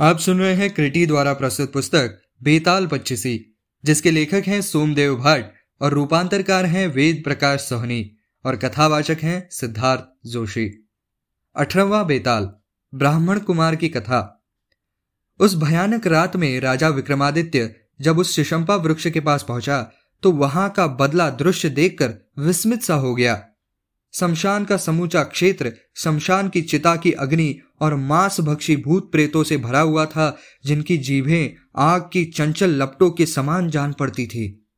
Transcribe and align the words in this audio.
आप 0.00 0.18
सुन 0.18 0.40
रहे 0.40 0.54
हैं 0.54 0.70
क्रिटी 0.70 1.04
द्वारा 1.06 1.32
प्रस्तुत 1.32 1.72
पुस्तक 1.72 2.20
बेताल 2.42 2.86
पच्चीसी, 2.86 3.56
जिसके 3.84 4.10
लेखक 4.10 4.42
हैं 4.46 4.60
सोमदेव 4.62 5.16
भट्ट 5.16 5.46
और 5.80 5.92
रूपांतरकार 5.92 6.66
हैं 6.66 6.86
वेद 6.86 7.22
प्रकाश 7.24 7.60
सोहनी 7.60 8.10
और 8.44 8.56
कथावाचक 8.56 9.18
हैं 9.22 9.48
सिद्धार्थ 9.50 10.04
जोशी। 10.26 10.66
अठारहवा 11.56 12.02
बेताल, 12.02 12.50
ब्राह्मण 12.92 13.38
कुमार 13.38 13.76
की 13.76 13.88
कथा। 13.88 14.20
उस 15.40 15.54
भयानक 15.54 16.06
रात 16.06 16.36
में 16.36 16.60
राजा 16.60 16.88
विक्रमादित्य 16.88 17.74
जब 18.00 18.18
उस 18.18 18.34
शिशंपा 18.36 18.76
वृक्ष 18.76 19.06
के 19.06 19.20
पास 19.20 19.44
पहुँचा 19.48 19.80
तो 20.22 20.32
वहाँ 20.32 20.70
का 20.70 20.86
बदला 20.86 21.30
दृश्य 21.30 21.70
देखकर 21.70 22.14
विस्मित 22.38 22.82
सा 22.82 22.94
हो 22.94 23.14
गया। 23.14 23.34
शमशान 24.14 24.64
का 24.64 24.76
समूचा 24.76 25.24
क्षेत्र 25.24 25.72
शमशान 25.96 26.48
की 26.48 26.62
चिता 26.62 26.96
की 26.96 27.12
अग्नि 27.12 27.60
और 27.80 27.94
मांस 27.94 28.40
भक्षी 28.40 28.76
भूत 28.76 29.12
प्रेतों 29.12 29.44
से 29.44 29.56
भरा 29.56 29.80
हुआ 29.80 30.06
था, 30.06 30.38
जिनकी 30.64 30.98
जीभें 30.98 31.66
आग 31.76 32.10
की 32.12 32.24
चंचल 32.24 32.70
लपटों 32.70 33.10
के 33.10 33.26
समान 33.26 33.70
जान 33.70 33.92
पड़ती 33.92 34.26
थी। 34.26 34.68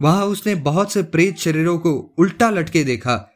वहाँ 0.00 0.26
उसने 0.26 0.54
बहुत 0.54 0.92
से 0.92 1.02
प्रेत 1.02 1.36
शरीरों 1.36 1.78
को 1.78 2.14
उल्टा 2.18 2.50
लटके 2.50 2.84
देखा, 2.84 3.30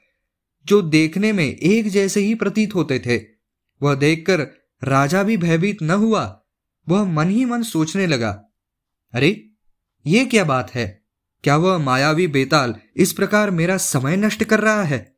जो 0.67 0.83
देखने 0.83 1.33
में 1.33 1.57
एक 1.57 1.89
जैसे 1.89 2.21
ही 2.21 2.35
प्रतीत 2.35 2.75
होते 2.75 2.99
थे। 2.99 3.21
वह 3.83 3.95
देखकर 3.95 4.49
राजा 4.85 5.23
भी 5.23 5.37
भयभीत 5.37 5.83
न 5.83 5.91
हुआ, 5.91 6.43
वह 6.89 7.05
मन 7.05 7.29
ही 7.31 7.45
मन 7.45 7.63
सोचने 7.63 8.07
लगा, 8.07 8.45
अरे, 9.13 9.51
ये 10.07 10.25
क्या 10.25 10.45
बात 10.45 10.75
है? 10.75 11.03
क्या 11.45 11.57
वह 11.57 11.79
मायावी 11.79 12.27
बेताल 12.27 12.75
इस 12.97 13.13
प्रकार 13.13 13.51
मेरा 13.51 13.77
समय 13.77 14.17
नष्ट 14.17 14.45
कर 14.45 14.61
रहा 14.61 14.83
है? 14.83 15.18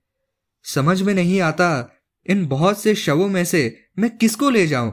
समझ 0.64 1.00
में 1.02 1.14
नहीं 1.14 1.40
आता, 1.40 1.96
इन 2.26 2.46
बहुत 2.46 2.80
से 2.82 2.94
शवों 2.94 3.28
में 3.28 3.44
से 3.44 3.62
मैं 3.98 4.16
किसको 4.16 4.50
ले 4.50 4.66
जाऊँ? 4.66 4.92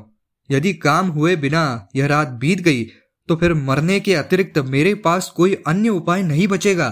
यदि 0.50 0.74
काम 0.74 1.08
हुए 1.08 1.36
बिना 1.36 1.88
यह 1.96 2.06
रात 2.06 2.28
बीत 2.28 2.62
गई 2.62 2.84
तो 3.30 3.36
फिर 3.36 3.54
मरने 3.54 4.00
के 4.00 4.14
अतिरिक्त 4.16 4.58
मेरे 4.58 4.94
पास 4.96 5.30
कोई 5.30 5.54
अन्य 5.68 5.90
उपाय 5.90 6.22
नहीं 6.24 6.48
बचेगा। 6.48 6.90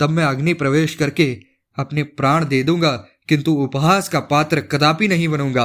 तब 0.00 0.10
मैं 0.10 0.24
अग्नि 0.24 0.54
प्रवेश 0.54 0.94
करके 0.94 1.34
अपने 1.76 2.02
प्राण 2.02 2.44
दे 2.44 2.62
दूँगा, 2.62 2.90
किंतु 3.28 3.52
उपहास 3.54 4.08
का 4.08 4.20
पात्र 4.20 4.60
कदापि 4.60 5.08
नहीं 5.08 5.28
बनूँगा। 5.28 5.64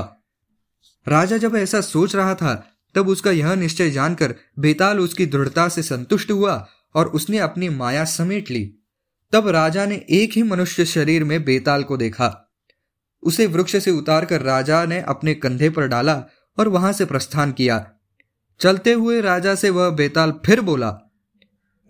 राजा 1.07 1.37
जब 1.37 1.55
ऐसा 1.55 1.81
सोच 1.81 2.15
रहा 2.15 2.35
था, 2.35 2.53
तब 2.95 3.07
उसका 3.07 3.31
यह 3.31 3.55
निश्चय 3.55 3.89
जानकर 3.89 4.35
बेताल 4.59 4.99
उसकी 4.99 5.25
दृढ़ता 5.25 5.67
से 5.69 5.83
संतुष्ट 5.83 6.31
हुआ 6.31 6.67
और 6.95 7.07
उसने 7.07 7.37
अपनी 7.37 7.69
माया 7.69 8.05
समेट 8.05 8.51
ली। 8.51 8.78
तब 9.31 9.47
राजा 9.47 9.85
ने 9.85 10.05
एक 10.09 10.31
ही 10.31 10.43
मनुष्य 10.43 10.85
शरीर 10.85 11.23
में 11.23 11.45
बेताल 11.45 11.83
को 11.83 11.97
देखा। 11.97 12.51
उसे 13.23 13.45
वृक्ष 13.45 13.75
से 13.75 13.91
उतारकर 13.91 14.41
राजा 14.41 14.85
ने 14.85 15.01
अपने 15.01 15.33
कंधे 15.33 15.69
पर 15.69 15.87
डाला 15.87 16.23
और 16.57 16.67
वहाँ 16.67 16.93
से 16.93 17.05
प्रस्थान 17.05 17.51
किया। 17.51 17.91
चलते 18.59 18.93
हुए 18.93 19.21
राजा 19.21 19.55
से 19.55 19.69
वह 19.69 19.89
बेताल 19.89 20.31
फिर 20.45 20.61
बोला, 20.61 20.89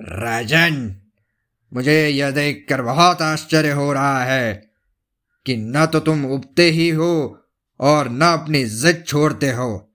राजन, 0.01 0.95
मुझे 1.73 2.07
यह 2.07 2.31
देखकर 2.31 2.81
बहुत 2.81 3.21
आश्चर्य 3.21 3.71
हो 3.71 3.93
रहा 3.93 4.23
है 4.23 4.71
कि 5.45 5.57
न 5.57 5.85
तो 5.85 5.99
तुम 5.99 6.25
उबते 6.25 6.63
ही 6.63 6.89
हो 6.89 7.39
और 7.79 8.09
न 8.09 8.21
अपनी 8.21 8.65
जिद 8.65 9.03
छोड़ते 9.07 9.51
हो। 9.51 9.93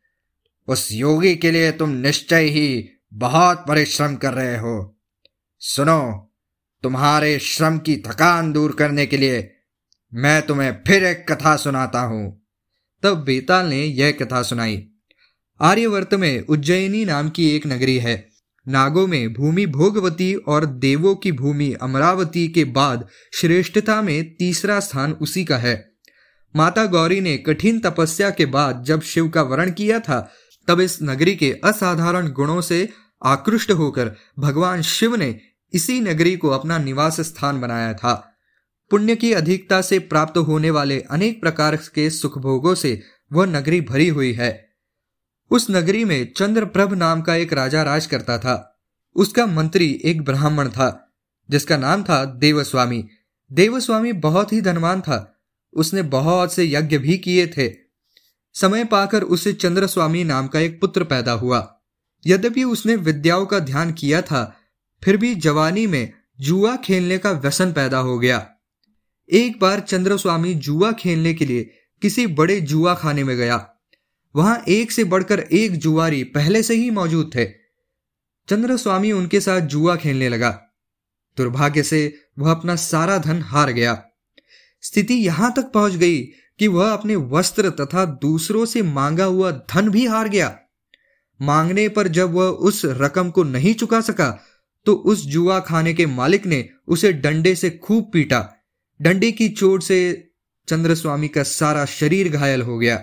उस 0.69 0.89
योगी 0.93 1.37
के 1.37 1.51
लिए 1.51 1.73
तुम 1.73 1.91
निश्चय 1.91 2.43
ही 2.43 2.89
बहुत 3.15 3.65
परिश्रम 3.69 4.17
कर 4.17 4.35
रहे 4.35 4.57
हो। 4.57 4.99
सुनो 5.59 6.24
तुम्हारे 6.85 7.39
श्रम 7.39 7.79
की 7.79 7.97
थकान 7.97 8.53
दूर 8.53 8.73
करने 8.73 9.07
के 9.07 9.17
लिए 9.17 9.51
मैं 10.15 10.47
तुम्हें 10.47 10.73
फिर 10.87 11.05
एक 11.05 11.33
कथा 11.33 11.57
सुनाता 11.57 12.01
हूँ। 12.01 12.47
तब 13.03 13.25
बेताल 13.25 13.67
ने 13.67 13.85
यह 13.85 14.11
कथा 14.11 14.43
सुनाई। 14.43 14.89
आर्यवर्त 15.61 16.15
में 16.15 16.47
उज्जैनी 16.47 17.05
नाम 17.05 17.31
की 17.31 17.57
एक 17.57 17.67
नगरी 17.67 17.99
है। 17.99 18.29
नागों 18.69 19.07
में 19.07 19.33
भूमि 19.33 19.67
भोगवती 19.67 20.35
और 20.35 20.67
देवों 20.67 21.15
की 21.15 21.33
भूमि 21.33 21.73
अमरावती 21.83 22.49
के 22.49 22.65
बाद 22.65 23.09
श्रेष्ठता 23.35 24.03
में 24.03 24.37
तीसरा 24.37 24.81
स्थान 24.81 25.13
उसी 25.13 25.45
का 25.45 25.59
है। 25.59 25.93
माता 26.57 26.87
गौरी 26.87 27.21
ने 27.21 27.37
कठिन 27.37 27.81
तपस्या 27.81 28.31
के 28.31 28.47
बाद 28.47 28.85
जब 28.85 29.03
शिव 29.03 29.29
का 29.29 29.43
वरण 29.43 29.71
किया 29.71 30.01
था, 30.01 30.33
तब 30.69 30.81
इस 30.81 30.99
नगरी 31.03 31.37
के 31.37 31.61
असाधारण 31.65 32.29
गुणों 32.29 32.61
से 32.61 32.89
आकृष्ट 33.25 33.71
होकर 33.71 34.13
भगवान 34.39 34.83
शिव 34.83 35.17
ने 35.17 35.41
इसी 35.75 36.01
नगरी 36.01 36.37
को 36.37 36.49
अपना 36.49 36.79
निवास 36.79 37.21
स्थान 37.21 37.61
बनाया 37.61 37.95
था। 37.95 38.37
पुण्य 38.91 39.17
की 39.17 39.33
अधिकता 39.33 39.83
से 39.83 39.99
प्राप्त 39.99 40.39
होने 40.39 40.71
वाले 40.71 41.01
अनेक 41.01 41.41
प्रकार 41.41 41.77
के 41.77 42.11
सुख 42.11 42.39
भोगों 42.39 42.75
से 42.75 43.03
वह 43.33 43.47
नगरी 43.47 43.81
भरी 43.81 44.09
हुई 44.09 44.33
है। 44.33 44.69
उस 45.51 45.67
नगरी 45.71 46.05
में 46.05 46.33
चंद्रप्रभ 46.37 46.95
नाम 46.95 47.23
का 47.23 47.35
एक 47.35 47.53
राजा 47.53 47.83
राज 47.83 48.07
करता 48.07 48.39
था। 48.39 48.81
उसका 49.15 49.47
मंत्री 49.47 50.01
एक 50.05 50.23
ब्राह्मण 50.23 50.69
था, 50.69 51.15
जिसका 51.51 51.77
नाम 51.77 52.03
था 52.03 52.25
देवस्वामी। 52.25 53.09
देवस्वामी 53.53 54.13
बहुत 54.13 54.53
ही 54.53 54.61
धनवान 54.61 55.01
था। 55.01 55.41
उसने 55.73 56.03
बहुत 56.03 56.53
से 56.53 56.65
यज्ञ 56.65 56.99
भी 56.99 57.19
किए 57.19 57.47
थे। 57.47 57.75
समय 58.55 58.85
पाकर 58.85 59.23
उसे 59.23 59.53
चंद्रस्वामी 59.53 60.25
नाम 60.25 60.47
का 60.49 60.61
एक 60.61 60.81
पुत्र 60.81 61.05
पैदा 61.05 61.33
हुआ। 61.33 61.81
यद्यपि 62.27 62.65
उसने 62.65 62.97
विद्याओं 62.97 63.47
का 63.47 63.59
ध्यान 63.59 63.93
किया 63.93 64.23
था 64.23 64.57
फिर 65.05 65.17
भी 65.17 65.35
जवानी 65.35 65.87
में 65.87 66.13
जुआ 66.41 66.77
खेलने 66.77 67.19
का 67.19 67.33
व्यसन 67.33 67.73
पैदा 67.73 67.99
हो 67.99 68.19
गया। 68.19 68.51
एक 69.33 69.61
बार 69.61 69.81
चंद्रस्वामी 69.81 70.55
जुआ 70.55 70.93
खेलने 70.93 71.35
के 71.35 71.45
लिए 71.45 71.71
किसी 72.03 72.27
बड़े 72.27 72.61
जुआ 72.61 72.95
खाने 72.95 73.25
में 73.25 73.37
गया। 73.37 73.71
वहाँ 74.37 74.65
एक 74.69 74.93
से 74.93 75.05
बढ़कर 75.05 75.41
एक 75.41 75.77
जुआरी 75.77 76.25
पहले 76.25 76.63
से 76.63 76.75
ही 76.75 76.91
मौजूद 76.91 77.31
थे। 77.35 77.45
चंद्रस्वामी 78.49 79.13
उनके 79.13 79.41
साथ 79.41 79.61
जुआ 79.61 79.97
खेलने 79.97 80.29
लगा। 80.29 80.51
दुर्भाग्य 81.37 81.83
से 81.83 82.19
वह 82.39 82.51
अपना 82.51 82.77
सारा 82.77 83.19
धन 83.19 83.43
हार 83.43 83.73
गया। 83.73 84.05
स्थिति 84.83 85.15
यहाँ 85.15 85.53
तक 85.57 85.63
पहुँच 85.63 85.93
गई 85.93 86.23
कि 86.59 86.69
वह 86.69 86.93
अपने 86.93 87.17
वस्त्र 87.17 87.71
तथा 87.71 88.05
दूसरों 88.05 88.67
से 88.67 88.83
मांगा 88.83 89.25
हुआ 89.25 89.51
धन 89.51 89.89
भी 89.89 90.07
हार 90.07 90.29
गया। 90.29 90.59
मांगने 91.43 91.89
पर 91.89 92.09
जब 92.09 92.33
वह 92.33 92.45
उस 92.45 92.83
रकम 92.85 93.31
को 93.31 93.43
नहीं 93.43 93.75
चुका 93.75 94.01
सका 94.01 94.45
तो 94.87 94.95
उस 94.95 95.27
जुआ 95.27 95.61
खाने 95.61 95.95
के 95.95 96.07
मालिक 96.07 96.47
ने 96.47 96.69
उसे 96.89 97.13
डंडे 97.13 97.55
से 97.55 97.71
खूब 97.71 98.11
पीटा। 98.13 98.55
डंडे 99.03 99.33
की 99.33 99.49
चोट 99.49 99.83
से 99.83 100.31
चंद्रस्वामी 100.69 101.29
का 101.29 101.43
सारा 101.43 101.85
शरीर 101.85 102.29
घायल 102.29 102.63
हो 102.63 102.79
गया। 102.79 102.97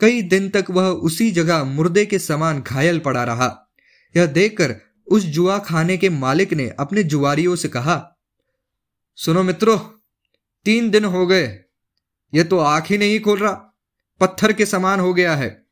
कई 0.00 0.22
दिन 0.22 0.48
तक 0.48 0.64
वह 0.70 0.86
उसी 0.86 1.30
जगह 1.30 1.64
मुर्दे 1.64 2.06
के 2.06 2.18
समान 2.18 2.60
घायल 2.60 2.98
पड़ा 2.98 3.24
रहा। 3.24 3.72
यह 4.16 4.26
देखकर 4.26 4.76
उस 5.06 5.22
जुआ 5.22 5.58
खाने 5.58 5.96
के 5.96 6.08
मालिक 6.08 6.52
ने 6.52 6.74
अपने 6.78 7.02
जुआरियों 7.02 7.56
से 7.56 7.68
कहा, 7.68 8.16
सुनो 9.16 9.42
मित्रों, 9.42 9.78
तीन 10.64 10.90
दिन 10.90 11.04
हो 11.04 11.26
गए। 11.26 11.60
यह 12.34 12.42
तो 12.42 12.58
आँख 12.58 12.90
ही 12.90 12.98
नहीं 12.98 13.20
खोल 13.20 13.38
रहा। 13.38 13.52
पत्थर 14.20 14.52
के 14.52 14.66
समान 14.66 15.00
हो 15.00 15.14
गया 15.14 15.36
है। 15.36 15.66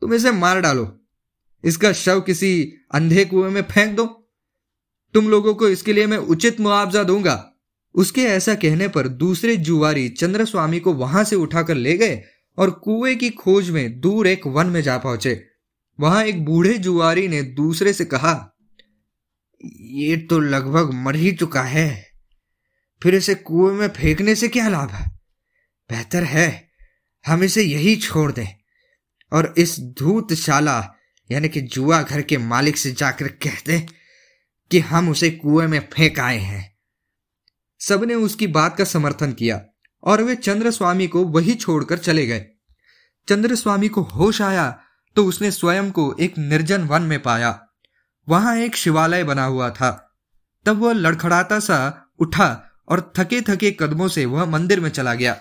तुम 0.00 0.14
इसे 0.14 0.30
मार 0.30 0.60
डालो। 0.60 1.00
इसका 1.64 1.92
शव 1.92 2.20
किसी 2.20 2.72
अंधे 2.94 3.24
कुएँ 3.24 3.50
में 3.50 3.62
फेंक 3.62 3.96
दो। 3.96 4.17
तुम 5.14 5.28
लोगों 5.28 5.54
को 5.54 5.68
इसके 5.68 5.92
लिए 5.92 6.06
मैं 6.06 6.16
उचित 6.16 6.60
मुआवजा 6.60 7.02
दूँगा। 7.02 7.52
उसके 7.94 8.22
ऐसा 8.22 8.54
कहने 8.54 8.88
पर 8.88 9.08
दूसरे 9.08 9.56
जुआरी 9.56 10.08
चंद्र 10.08 10.44
स्वामी 10.44 10.80
को 10.80 10.92
वहाँ 10.92 11.24
से 11.24 11.36
उठाकर 11.36 11.74
ले 11.74 11.96
गए 11.96 12.22
और 12.58 12.70
कुएँ 12.70 13.14
की 13.16 13.30
खोज 13.30 13.70
में 13.70 14.00
दूर 14.00 14.26
एक 14.26 14.46
वन 14.46 14.66
में 14.66 14.80
जा 14.82 14.98
पहुँचे। 14.98 15.44
वहाँ 16.00 16.24
एक 16.24 16.44
बूढ़े 16.44 16.78
जुआरी 16.78 17.28
ने 17.28 17.42
दूसरे 17.42 17.92
से 17.92 18.04
कहा, 18.04 18.56
ये 19.80 20.16
तो 20.16 20.38
लगभग 20.38 20.90
मर 20.94 21.16
ही 21.16 21.32
चुका 21.32 21.62
है। 21.62 22.06
फिर 23.02 23.14
इसे 23.14 23.34
कुएँ 23.34 23.74
में 23.74 23.88
फेंकने 23.88 24.34
से 24.34 24.48
क्या 24.48 24.68
लाभ 24.68 24.90
है? 24.90 25.06
बेहतर 25.90 26.24
है, 26.24 26.68
हम 27.26 27.42
इसे 27.44 27.62
यही 27.62 27.96
छोड़ 27.96 28.32
दें। 28.32 28.46
और 29.32 29.54
इस 29.58 29.80
धूतशाला, 29.80 30.94
यानी 31.30 31.48
कि 31.48 31.60
जुआ 31.60 32.02
घर 32.02 32.22
के 32.22 32.38
मालिक 32.38 32.76
से 32.76 32.92
जाकर 32.92 33.28
कहते 33.28 33.86
कि 34.70 34.78
हम 34.80 35.08
उसे 35.08 35.30
कुएँ 35.30 35.66
में 35.66 35.80
फेंक 35.92 36.18
आए 36.18 36.38
हैं। 36.38 36.76
सबने 37.80 38.14
उसकी 38.14 38.46
बात 38.46 38.76
का 38.76 38.84
समर्थन 38.84 39.32
किया 39.32 39.60
और 40.02 40.22
वे 40.22 40.34
चंद्र 40.36 40.70
स्वामी 40.70 41.06
को 41.06 41.24
वही 41.24 41.54
छोड़कर 41.54 41.98
चले 41.98 42.26
गए। 42.26 42.46
चंद्र 43.28 43.54
स्वामी 43.54 43.88
को 43.88 44.02
होश 44.02 44.40
आया 44.42 44.70
तो 45.16 45.24
उसने 45.24 45.50
स्वयं 45.50 45.90
को 45.90 46.14
एक 46.20 46.38
निर्जन 46.38 46.82
वन 46.82 47.02
में 47.02 47.20
पाया। 47.22 47.58
वहाँ 48.28 48.56
एक 48.56 48.76
शिवालय 48.76 49.24
बना 49.24 49.44
हुआ 49.44 49.70
था। 49.70 49.90
तब 50.66 50.78
वह 50.78 50.92
लड़खड़ाता 50.92 51.58
सा 51.60 51.78
उठा 52.18 52.48
और 52.88 53.12
थके 53.18 53.40
थके 53.40 53.70
कदमों 53.70 54.08
से 54.08 54.24
वह 54.26 54.44
मंदिर 54.46 54.80
में 54.80 54.90
चला 54.90 55.14
गया। 55.14 55.32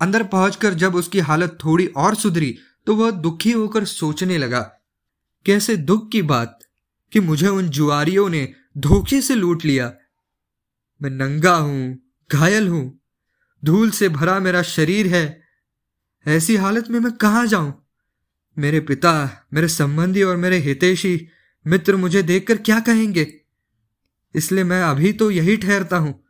अंदर 0.00 0.22
पहुंचकर 0.24 0.74
जब 0.74 0.94
उसकी 0.94 1.20
हालत 1.20 1.58
थोड़ी 1.64 1.86
और 1.86 2.14
सुधरी 2.14 2.56
तो 2.86 2.94
वह 2.96 3.10
दुखी 3.10 3.52
होकर 3.52 3.84
सोचने 3.84 4.38
लगा, 4.38 4.60
कैसे 5.46 5.76
दुख 5.76 6.10
की 6.12 6.22
बात? 6.22 6.58
कि 7.12 7.20
मुझे 7.20 7.48
उन 7.48 7.68
जुआरियों 7.68 8.28
ने 8.28 8.52
धोखे 8.78 9.22
से 9.22 9.34
लूट 9.34 9.64
लिया। 9.64 9.92
मैं 11.02 11.10
नंगा 11.10 11.56
हूँ, 11.56 11.98
घायल 12.32 12.68
हूँ, 12.68 13.00
धूल 13.64 13.90
से 13.90 14.08
भरा 14.08 14.40
मेरा 14.40 14.62
शरीर 14.62 15.06
है। 15.06 15.42
ऐसी 16.26 16.56
हालत 16.56 16.88
में 16.88 17.00
मैं 17.00 17.12
कहा 17.12 17.44
जाऊँ? 17.44 17.86
मेरे 18.58 18.80
पिता, 18.80 19.46
मेरे 19.54 19.68
संबंधी 19.68 20.22
और 20.22 20.36
मेरे 20.36 20.58
हितेशी 20.58 21.28
मित्र 21.66 21.96
मुझे 21.96 22.22
देखकर 22.22 22.56
क्या 22.56 22.80
कहेंगे? 22.80 23.40
इसलिए 24.34 24.64
मैं 24.64 24.82
अभी 24.82 25.12
तो 25.12 25.30
यही 25.30 25.56
ठहरता 25.56 25.96
हूँ। 25.96 26.24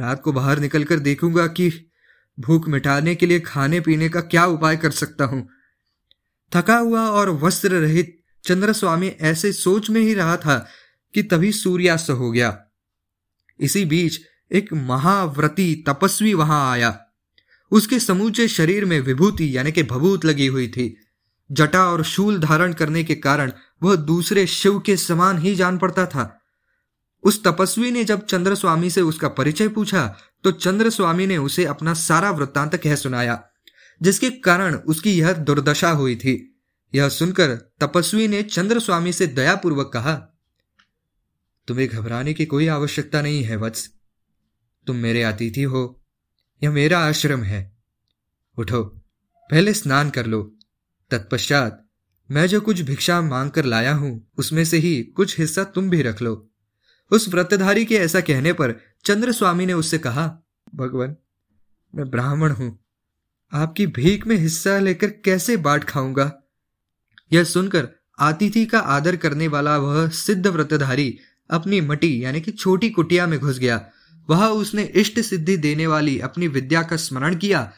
रात 0.00 0.22
को 0.22 0.32
बाहर 0.32 0.58
निकलकर 0.58 0.98
देखूँगा 0.98 1.46
कि 1.46 1.90
भूख 2.40 2.68
मिटाने 2.68 3.14
के 3.14 3.26
लिए 3.26 3.40
खाने 3.40 3.80
पीने 3.80 4.08
का 4.08 4.20
क्या 4.20 4.46
उपाय 4.46 4.76
कर 4.76 4.90
सकता 4.90 5.24
हूँ। 5.24 5.48
थका 6.56 6.76
हुआ 6.76 7.00
और 7.00 7.30
वस्त्र 7.30 7.70
रहित 7.70 8.21
चंद्र 8.44 8.72
स्वामी 8.72 9.08
ऐसे 9.08 9.52
सोच 9.52 9.90
में 9.90 10.00
ही 10.00 10.14
रहा 10.14 10.36
था 10.36 10.56
कि 11.14 11.22
तभी 11.22 11.52
सूर्यास्त 11.52 12.10
हो 12.10 12.30
गया। 12.30 12.56
इसी 13.60 13.84
बीच 13.84 14.20
एक 14.50 14.72
महाव्रती 14.72 15.74
तपस्वी 15.88 16.34
वहाँ 16.34 16.70
आया। 16.72 16.98
उसके 17.72 17.98
समूचे 17.98 18.48
शरीर 18.48 18.84
में 18.84 18.98
विभूति 19.00 19.56
यानी 19.56 19.72
कि 19.72 19.82
भभूत 19.82 20.24
लगी 20.24 20.46
हुई 20.46 20.68
थी। 20.68 20.94
जटा 21.50 21.84
और 21.84 22.02
शूल 22.04 22.38
धारण 22.38 22.72
करने 22.72 23.04
के 23.04 23.14
कारण 23.14 23.52
वह 23.82 23.96
दूसरे 23.96 24.46
शिव 24.46 24.78
के 24.78 24.96
समान 24.96 25.38
ही 25.38 25.54
जान 25.54 25.78
पड़ता 25.78 26.06
था। 26.06 26.38
उस 27.24 27.42
तपस्वी 27.44 27.90
ने 27.90 28.04
जब 28.04 28.24
चंद्र 28.26 28.54
स्वामी 28.54 28.90
से 28.90 29.00
उसका 29.00 29.28
परिचय 29.28 29.68
पूछा 29.68 30.06
तो 30.44 30.50
चंद्र 30.50 30.90
स्वामी 30.90 31.26
ने 31.26 31.36
उसे 31.36 31.64
अपना 31.64 31.94
सारा 31.94 32.30
वृत्तांत 32.30 32.76
कह 32.76 32.94
सुनाया, 32.96 33.42
जिसके 34.00 34.30
कारण 34.30 34.74
उसकी 34.74 35.12
यह 35.12 35.32
दुर्दशा 35.32 35.90
हुई 35.90 36.16
थी। 36.16 36.51
यह 36.94 37.08
सुनकर 37.08 37.54
तपस्वी 37.80 38.28
ने 38.28 38.42
चंद्र 38.42 38.80
स्वामी 38.80 39.12
से 39.12 39.26
दयापूर्वक 39.26 39.90
कहा, 39.92 40.14
तुम्हें 41.68 41.88
घबराने 41.88 42.34
की 42.34 42.46
कोई 42.46 42.66
आवश्यकता 42.68 43.22
नहीं 43.22 43.42
है, 43.44 43.56
वत्स। 43.56 43.90
तुम 44.86 44.96
मेरे 44.96 45.22
अतिथि 45.22 45.62
हो, 45.62 46.02
यह 46.62 46.70
मेरा 46.70 46.98
आश्रम 46.98 47.42
है। 47.42 47.76
उठो, 48.58 48.82
पहले 49.50 49.74
स्नान 49.74 50.10
कर 50.10 50.26
लो। 50.26 50.58
तत्पश्चात 51.10 51.88
मैं 52.30 52.46
जो 52.46 52.60
कुछ 52.60 52.80
भिक्षा 52.80 53.20
मांग 53.22 53.50
कर 53.50 53.64
लाया 53.64 53.94
हूँ, 53.94 54.30
उसमें 54.38 54.64
से 54.64 54.76
ही 54.76 55.02
कुछ 55.02 55.38
हिस्सा 55.38 55.64
तुम 55.64 55.90
भी 55.90 56.02
रख 56.02 56.22
लो। 56.22 56.50
उस 57.10 57.28
व्रतधारी 57.28 57.84
के 57.84 57.94
ऐसा 57.94 58.20
कहने 58.20 58.52
पर 58.52 58.80
चंद्र 59.04 59.32
स्वामी 59.32 59.66
ने 59.66 59.72
उससे 59.72 59.98
कहा, 59.98 60.42
भगवान, 60.74 61.16
मैं 61.94 62.10
ब्राह्मण 62.10 62.52
हूँ। 62.52 62.84
आपकी 63.52 63.86
भीख 63.86 64.26
में 64.26 64.36
हिस्सा 64.36 64.78
लेकर 64.78 65.10
कैसे 65.10 65.56
बाट 65.56 65.84
खाऊँगा? 65.84 66.41
यह 67.32 67.44
सुनकर 67.44 67.88
अतिथि 68.18 68.64
का 68.66 68.78
आदर 68.78 69.16
करने 69.16 69.48
वाला 69.48 69.76
वह 69.76 70.08
सिद्ध 70.08 70.46
व्रतधारी 70.46 71.18
अपनी 71.50 71.80
मटी, 71.80 72.24
यानी 72.24 72.40
कि 72.40 72.50
छोटी 72.50 72.90
कुटिया 72.90 73.26
में 73.26 73.38
घुस 73.38 73.58
गया। 73.58 73.90
वह 74.30 74.46
उसने 74.46 74.82
इष्ट 74.84 75.20
सिद्धि 75.20 75.56
देने 75.56 75.86
वाली 75.86 76.18
अपनी 76.18 76.48
विद्या 76.48 76.82
का 76.82 76.96
स्मरण 76.96 77.36
किया। 77.36 77.72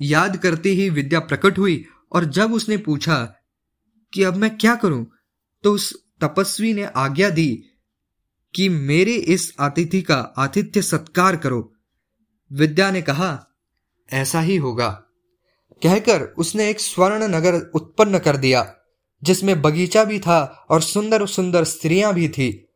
याद 0.00 0.36
करते 0.36 0.70
ही 0.70 0.90
विद्या 0.90 1.20
प्रकट 1.20 1.58
हुई 1.58 1.84
और 2.12 2.24
जब 2.24 2.52
उसने 2.52 2.76
पूछा 2.76 3.16
कि 4.12 4.22
अब 4.22 4.36
मैं 4.36 4.56
क्या 4.58 4.74
करूँ 4.74 5.06
तो 5.64 5.72
उस 5.72 5.92
तपस्वी 6.20 6.72
ने 6.72 6.84
आज्ञा 6.84 7.30
दी 7.30 7.64
कि 8.54 8.68
मेरे 8.68 9.14
इस 9.14 9.54
अतिथि 9.60 10.02
का 10.02 10.16
आतिथ्य 10.36 10.82
सत्कार 10.82 11.36
करो। 11.36 11.72
विद्या 12.52 12.90
ने 12.90 13.02
कहा, 13.02 13.46
ऐसा 14.12 14.40
ही 14.40 14.56
होगा। 14.56 14.88
कहकर 15.82 16.22
उसने 16.22 16.68
एक 16.70 16.80
स्वर्ण 16.80 17.28
नगर 17.28 17.54
उत्पन्न 17.74 18.18
कर 18.18 18.36
दिया। 18.36 18.62
जिसमें 19.22 19.62
बगीचा 19.62 20.04
भी 20.04 20.18
था 20.18 20.66
और 20.70 20.80
सुंदर 20.80 21.26
सुंदर 21.26 21.64
स्त्रियाँ 21.64 22.14
भी 22.14 22.28
थी। 22.28 22.68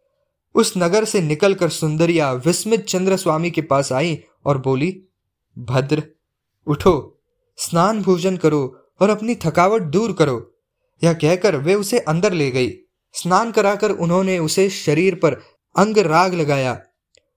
उस 0.54 0.74
नगर 0.78 1.04
से 1.04 1.20
निकलकर 1.20 1.68
सुंदरिया 1.68 2.32
विस्मित 2.32 2.84
चंद्र 2.84 3.16
स्वामी 3.16 3.50
के 3.50 3.62
पास 3.62 3.92
आई 3.92 4.22
और 4.44 4.58
बोली, 4.58 5.02
भद्र, 5.58 6.02
उठो, 6.66 7.22
स्नान 7.56 8.02
भोजन 8.02 8.36
करो 8.36 8.78
और 9.00 9.10
अपनी 9.10 9.34
थकावट 9.34 9.82
दूर 9.82 10.12
करो। 10.12 10.54
यह 11.04 11.12
कहकर 11.12 11.56
वे 11.56 11.74
उसे 11.74 11.98
अंदर 11.98 12.32
ले 12.32 12.50
गई। 12.50 12.72
स्नान 13.12 13.50
कराकर 13.50 13.90
उन्होंने 13.90 14.38
उसे 14.38 14.70
शरीर 14.70 15.14
पर 15.14 15.32
अंग 15.76 15.98
राग 15.98 16.34
लगाया। 16.34 16.80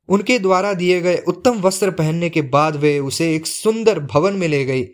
उनके 0.10 0.40
द्वारा 0.40 0.74
दिए 0.74 1.02
गए 1.02 1.24
उत्तम 1.28 1.62
वस्त्र 1.62 1.92
पहनने 1.92 2.30
के 2.30 2.42
बाद 2.42 2.76
वे 2.76 3.00
उसे 3.00 3.36
एक 3.36 3.48
सुंदर 3.48 4.00
भवन 4.00 4.34
में 4.34 4.48
ले 4.48 4.66
गई। 4.66 4.88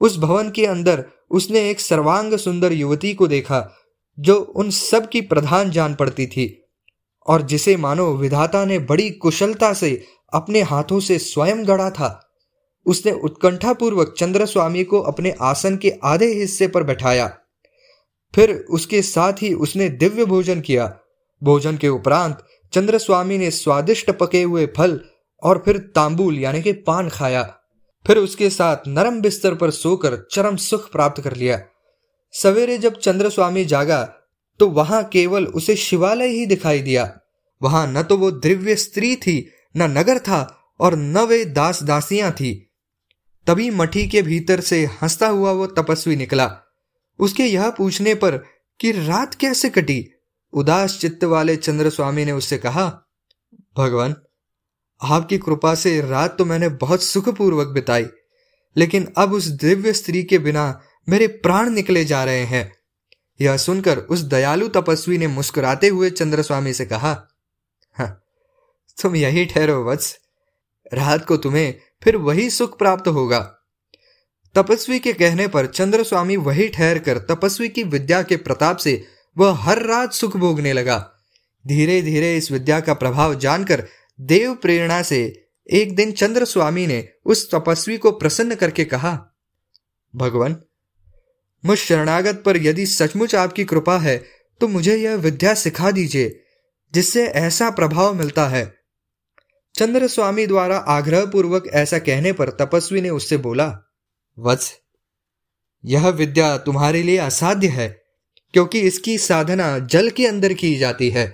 उस 0.00 0.18
भवन 0.18 0.50
के 0.50 0.66
अंदर 0.66 1.04
उसने 1.30 1.70
एक 1.70 1.80
सर्वांग 1.80 2.34
सुंदर 2.34 2.72
युवती 2.72 3.14
को 3.14 3.26
देखा, 3.26 3.70
जो 4.18 4.36
उन 4.36 4.70
सब 4.70 5.08
की 5.08 5.20
प्रधान 5.20 5.70
जान 5.70 5.94
पड़ती 5.94 6.26
थी, 6.26 6.64
और 7.26 7.42
जिसे 7.42 7.76
मानो 7.76 8.14
विधाता 8.14 8.64
ने 8.64 8.78
बड़ी 8.78 9.10
कुशलता 9.10 9.72
से 9.72 10.04
अपने 10.34 10.62
हाथों 10.62 11.00
से 11.00 11.18
स्वयं 11.18 11.68
गढ़ा 11.68 11.90
था। 11.90 12.20
उसने 12.86 13.12
उत्कंठापूर्वक 13.12 14.14
चंद्र 14.18 14.46
स्वामी 14.46 14.84
को 14.84 15.00
अपने 15.00 15.34
आसन 15.40 15.76
के 15.76 15.92
आधे 16.04 16.26
हिस्से 16.26 16.68
पर 16.68 16.82
बैठाया। 16.82 17.38
फिर 18.34 18.64
उसके 18.70 19.02
साथ 19.02 19.32
ही 19.32 19.54
उसने 19.54 19.88
दिव्य 19.88 20.24
भोजन 20.24 20.60
किया। 20.60 20.98
भोजन 21.42 21.76
के 21.76 21.88
उपरांत 21.88 22.46
चंद्र 22.72 22.98
स्वामी 22.98 23.38
ने 23.38 23.50
स्वादिष्ट 23.50 24.10
पके 24.10 24.42
हुए 24.42 24.66
फल 24.66 25.00
और 25.42 25.62
फिर 25.64 25.78
तांबूल, 25.78 26.38
यानी 26.38 26.62
कि 26.62 26.72
पान 26.72 27.08
खाया। 27.08 27.56
फिर 28.04 28.18
उसके 28.18 28.50
साथ 28.50 28.88
नरम 28.88 29.20
बिस्तर 29.20 29.54
पर 29.54 29.70
सोकर 29.70 30.16
चरम 30.32 30.56
सुख 30.56 30.90
प्राप्त 30.92 31.22
कर 31.22 31.36
लिया। 31.36 31.60
सवेरे 32.34 32.78
जब 32.78 32.98
चंद्र 32.98 33.30
स्वामी 33.30 33.64
जागा 33.64 34.02
तो 34.60 34.68
वहाँ 34.68 35.02
केवल 35.04 35.46
उसे 35.46 35.76
शिवालय 35.76 36.28
ही 36.28 36.44
दिखाई 36.46 36.80
दिया। 36.82 37.12
वहाँ 37.60 37.86
न 37.86 38.02
तो 38.02 38.16
वो 38.18 38.30
दिव्य 38.30 38.74
स्त्री 38.76 39.14
थी, 39.16 39.50
न 39.74 39.82
नगर 39.90 40.18
था, 40.18 40.60
और 40.80 40.94
न 40.94 41.18
वे 41.18 41.44
दास 41.44 41.82
दासियाँ 41.82 42.30
थी। 42.32 42.52
तभी 43.46 43.70
मठी 43.70 44.06
के 44.08 44.22
भीतर 44.22 44.60
से 44.60 44.84
हंसता 45.02 45.26
हुआ 45.26 45.50
वो 45.50 45.66
तपस्वी 45.66 46.16
निकला। 46.16 46.50
उसके 47.18 47.46
यह 47.46 47.70
पूछने 47.70 48.14
पर 48.14 48.36
कि 48.80 48.92
रात 48.92 49.34
कैसे 49.34 49.70
कटी? 49.70 50.06
उदास 50.52 50.98
चित्त 51.00 51.24
वाले 51.24 51.56
चंद्र 51.56 51.90
स्वामी 51.90 52.24
ने 52.24 52.32
उससे 52.32 52.58
कहा, 52.58 52.86
भगवान 53.76 54.14
आपकी 55.00 55.38
कृपा 55.38 55.74
से 55.74 56.00
रात 56.00 56.36
तो 56.38 56.44
मैंने 56.44 56.68
बहुत 56.68 57.02
सुखपूर्वक 57.02 57.68
बिताई 57.68 58.06
लेकिन 58.76 59.08
अब 59.16 59.32
उस 59.32 59.44
दिव्य 59.44 59.92
स्त्री 59.92 60.22
के 60.22 60.38
बिना 60.38 60.80
मेरे 61.08 61.26
प्राण 61.26 61.70
निकले 61.70 62.04
जा 62.04 62.24
रहे 62.24 62.44
हैं। 62.44 62.72
यह 63.40 63.56
सुनकर 63.56 63.98
उस 63.98 64.20
दयालु 64.20 64.68
तपस्वी 64.68 65.18
ने 65.18 65.26
मुस्कुराते 65.26 65.88
हुए 65.88 66.10
चंद्र 66.10 66.42
स्वामी 66.42 66.72
से 66.72 66.86
कहा 66.86 67.10
हाँ, 67.96 68.22
तुम 69.02 69.16
यही 69.16 69.44
ठहरो 69.44 69.84
वत्स। 69.84 70.16
रात 70.94 71.24
को 71.24 71.36
तुम्हें 71.36 71.74
फिर 72.02 72.16
वही 72.16 72.48
सुख 72.50 72.78
प्राप्त 72.78 73.08
होगा। 73.08 73.40
तपस्वी 74.54 74.98
के 74.98 75.12
कहने 75.12 75.48
पर 75.48 75.66
चंद्र 75.66 76.02
स्वामी 76.02 76.36
वही 76.36 76.68
ठहर 76.68 76.98
कर 76.98 77.18
तपस्वी 77.18 77.68
की 77.68 77.82
विद्या 77.82 78.22
के 78.22 78.36
प्रताप 78.36 78.76
से 78.76 79.02
वह 79.36 79.54
हर 79.54 79.82
रात 79.82 80.12
सुख 80.12 80.36
भोगने 80.36 80.72
लगा। 80.72 80.98
धीरे 81.66 82.00
धीरे 82.02 82.36
इस 82.36 82.50
विद्या 82.50 82.80
का 82.80 82.94
प्रभाव 82.94 83.34
जानकर 83.34 83.86
देव 84.20 84.54
प्रेरणा 84.54 85.02
से 85.02 85.20
एक 85.66 85.94
दिन 85.96 86.12
चंद्र 86.12 86.44
स्वामी 86.44 86.86
ने 86.86 87.08
उस 87.24 87.48
तपस्वी 87.54 87.96
को 87.98 88.10
प्रसन्न 88.10 88.54
करके 88.54 88.84
कहा, 88.84 89.12
भगवान, 90.14 90.56
मुझ 91.64 91.78
शरणागत 91.78 92.42
पर 92.46 92.56
यदि 92.56 92.86
सचमुच 92.86 93.34
आपकी 93.34 93.64
कृपा 93.64 93.98
है 93.98 94.16
तो 94.60 94.68
मुझे 94.68 94.96
यह 94.96 95.14
विद्या 95.14 95.54
सिखा 95.54 95.90
दीजिए, 95.90 96.40
जिससे 96.94 97.26
ऐसा 97.26 97.70
प्रभाव 97.70 98.14
मिलता 98.14 98.46
है। 98.48 98.64
चंद्र 99.74 100.06
स्वामी 100.06 100.46
द्वारा 100.46 100.76
आग्रह 100.76 101.24
पूर्वक 101.26 101.66
ऐसा 101.74 101.98
कहने 101.98 102.32
पर 102.32 102.50
तपस्वी 102.50 103.00
ने 103.00 103.10
उससे 103.10 103.36
बोला, 103.36 103.66
वत्स, 104.38 104.72
यह 105.84 106.08
विद्या 106.08 106.56
तुम्हारे 106.58 107.02
लिए 107.02 107.16
असाध्य 107.18 107.68
है, 107.68 107.88
क्योंकि 108.54 108.80
इसकी 108.80 109.18
साधना 109.18 109.78
जल 109.78 110.10
के 110.10 110.26
अंदर 110.26 110.52
की 110.52 110.74
जाती 110.76 111.10
है। 111.10 111.26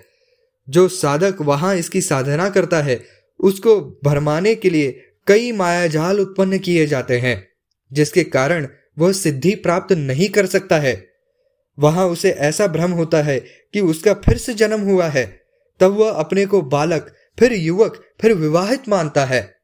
जो 0.70 0.88
साधक 0.88 1.36
वहाँ 1.40 1.76
इसकी 1.76 2.00
साधना 2.00 2.50
करता 2.50 2.82
है, 2.82 3.04
उसको 3.40 4.00
भरमाने 4.04 4.54
के 4.54 4.70
लिए 4.70 5.02
कई 5.26 5.52
मायाजाल 5.52 6.20
उत्पन्न 6.20 6.58
किए 6.58 6.86
जाते 6.86 7.18
हैं, 7.18 7.48
जिसके 7.92 8.24
कारण 8.24 8.68
वह 8.98 9.12
सिद्धि 9.12 9.54
प्राप्त 9.54 9.92
नहीं 9.92 10.28
कर 10.28 10.46
सकता 10.46 10.78
है। 10.78 11.06
वहाँ 11.78 12.06
उसे 12.06 12.30
ऐसा 12.30 12.66
भ्रम 12.66 12.90
होता 12.90 13.22
है 13.22 13.40
कि 13.40 13.80
उसका 13.80 14.14
फिर 14.14 14.38
से 14.38 14.54
जन्म 14.54 14.80
हुआ 14.80 15.06
है। 15.06 15.42
तब 15.80 15.90
वह 15.90 16.10
अपने 16.10 16.46
को 16.46 16.62
बालक, 16.62 17.14
फिर 17.38 17.52
युवक, 17.52 18.02
फिर 18.20 18.32
विवाहित 18.34 18.88
मानता 18.88 19.24
है। 19.24 19.56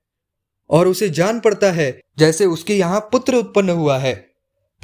और 0.71 0.89
उसे 0.89 1.09
जान 1.09 1.41
पड़ता 1.41 1.73
है, 1.73 2.01
जैसे 2.19 2.45
उसके 2.45 2.75
यहाँ 2.75 3.01
पुत्र 3.01 3.35
उत्पन्न 3.35 3.71
हुआ 3.71 3.99
है। 3.99 4.27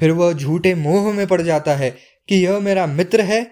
फिर 0.01 0.11
वह 0.11 0.33
झूठे 0.33 0.75
मोह 0.75 1.13
में 1.13 1.27
पड़ 1.27 1.43
जाता 1.43 1.75
है 1.75 1.97
कि 2.29 2.37
यह 2.37 2.59
मेरा 2.59 2.87
मित्र 2.87 3.21
है 3.21 3.51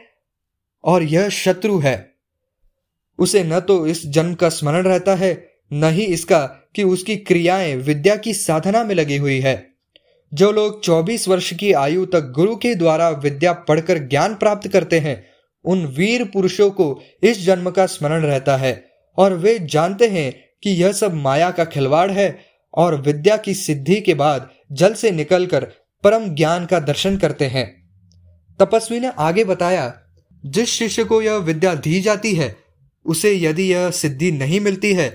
और 0.85 1.03
यह 1.03 1.29
शत्रु 1.29 1.79
है। 1.79 2.10
उसे 3.21 3.45
न 3.45 3.61
तो 3.61 3.87
इस 3.87 4.07
जन्म 4.07 4.35
का 4.35 4.49
स्मरण 4.49 4.83
रहता 4.83 5.15
है, 5.15 5.53
न 5.73 5.85
ही 5.85 6.05
इसका 6.05 6.41
कि 6.75 6.83
उसकी 6.83 7.17
क्रियाएँ 7.17 7.77
विद्या 7.77 8.17
की 8.17 8.35
साधना 8.35 8.85
में 8.85 8.95
लगी 8.95 9.17
हुई 9.17 9.41
है। 9.41 9.67
जो 10.35 10.53
लोग 10.53 10.83
24 10.83 11.29
वर्ष 11.29 11.55
की 11.55 11.73
आयु 11.73 12.07
तक 12.07 12.21
गुरु 12.21 12.57
के 12.57 12.75
द्वारा 12.75 13.11
विद्या 13.11 13.53
पढ़कर 13.53 13.99
ज्ञान 13.99 14.35
प्राप्त 14.35 14.69
करते 14.69 14.99
हैं, 14.99 15.27
उन 15.65 15.87
वीर 15.87 16.25
पुरुषों 16.25 16.71
को 16.71 17.01
इस 17.23 17.45
जन्म 17.45 17.71
का 17.71 17.87
स्मरण 17.87 18.23
रहता 18.23 18.57
है, 18.57 18.85
और 19.17 19.35
वे 19.35 19.59
जानते 19.59 20.07
हैं 20.07 20.35
कि 20.63 20.71
यह 20.71 20.93
सब 20.93 21.15
माया 21.15 21.51
का 21.51 21.65
खिलवाड़ 21.65 22.11
है, 22.11 22.39
और 22.75 23.01
विद्या 23.01 23.37
की 23.37 23.55
सिद्धि 23.55 24.01
के 24.01 24.15
बाद 24.15 24.51
जल 24.73 24.95
से 24.95 25.11
निकलकर 25.11 25.65
परम 26.05 26.29
ज्ञान 26.29 26.67
का 26.67 26.81
दर्शन 26.81 27.17
करते 27.17 27.45
हैं। 27.45 27.91
तपस्वी 28.61 29.01
ने 29.01 29.11
आगे 29.19 29.45
बताया, 29.45 29.95
जिस 30.47 30.69
शिष्य 30.69 31.05
को 31.05 31.23
यह 31.23 31.35
विद्या 31.35 31.75
दी 31.75 32.01
जाती 32.01 32.35
है 32.35 32.70
उसे 33.11 33.35
यदि 33.35 33.73
यह 33.73 33.91
सिद्धि 33.91 34.31
नहीं 34.33 34.61
मिलती 34.61 34.93
है 34.93 35.09